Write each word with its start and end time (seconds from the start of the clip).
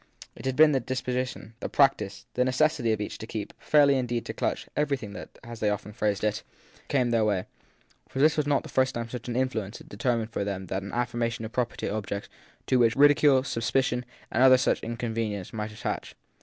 It 0.35 0.45
had 0.45 0.55
been 0.55 0.71
the 0.71 0.79
disposition, 0.79 1.53
the 1.59 1.69
practice, 1.69 2.25
the 2.33 2.43
necessity 2.43 2.91
of 2.91 2.99
each 2.99 3.19
to 3.19 3.27
keep, 3.27 3.53
fairly 3.61 3.95
indeed 3.95 4.25
to 4.25 4.33
clutch, 4.33 4.67
everything 4.75 5.13
that, 5.13 5.37
as 5.43 5.59
they 5.59 5.69
often 5.69 5.93
phrased 5.93 6.23
it, 6.23 6.41
came 6.87 7.11
their 7.11 7.23
way; 7.23 7.45
and 8.11 8.23
this 8.23 8.35
was 8.35 8.47
not 8.47 8.63
the 8.63 8.67
first 8.69 8.95
time 8.95 9.09
such 9.09 9.27
an 9.27 9.35
influence 9.35 9.77
had 9.77 9.87
determined 9.89 10.31
for 10.31 10.43
them 10.43 10.65
an 10.71 10.91
affirmation 10.91 11.45
of 11.45 11.51
property 11.51 11.85
in 11.85 11.93
objects 11.93 12.29
to 12.65 12.79
which 12.79 12.95
ridicule, 12.95 13.43
suspicion, 13.43 14.03
or 14.33 14.37
some 14.41 14.41
other 14.41 14.57
inconven 14.57 15.33
ience 15.33 15.53
might 15.53 15.71
attach. 15.71 16.15